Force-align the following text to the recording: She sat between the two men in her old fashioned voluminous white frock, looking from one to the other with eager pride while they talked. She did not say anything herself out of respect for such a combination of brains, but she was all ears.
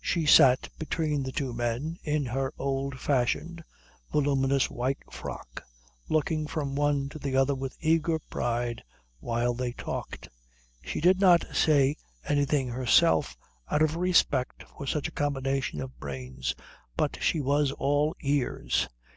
She 0.00 0.24
sat 0.24 0.68
between 0.78 1.24
the 1.24 1.32
two 1.32 1.52
men 1.52 1.98
in 2.04 2.26
her 2.26 2.54
old 2.60 3.00
fashioned 3.00 3.64
voluminous 4.12 4.70
white 4.70 5.02
frock, 5.10 5.64
looking 6.08 6.46
from 6.46 6.76
one 6.76 7.08
to 7.08 7.18
the 7.18 7.34
other 7.36 7.56
with 7.56 7.76
eager 7.80 8.20
pride 8.20 8.84
while 9.18 9.54
they 9.54 9.72
talked. 9.72 10.28
She 10.80 11.00
did 11.00 11.18
not 11.18 11.42
say 11.52 11.96
anything 12.24 12.68
herself 12.68 13.36
out 13.68 13.82
of 13.82 13.96
respect 13.96 14.62
for 14.62 14.86
such 14.86 15.08
a 15.08 15.10
combination 15.10 15.80
of 15.80 15.98
brains, 15.98 16.54
but 16.96 17.20
she 17.20 17.40
was 17.40 17.72
all 17.72 18.14
ears. 18.20 18.86